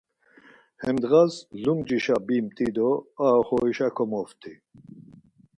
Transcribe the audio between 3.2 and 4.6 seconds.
ar oxorişa komopti.